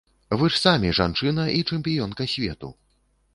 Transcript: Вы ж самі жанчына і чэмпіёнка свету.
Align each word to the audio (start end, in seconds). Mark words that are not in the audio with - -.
Вы 0.41 0.45
ж 0.53 0.57
самі 0.61 0.93
жанчына 0.99 1.45
і 1.59 1.61
чэмпіёнка 1.69 2.29
свету. 2.33 2.73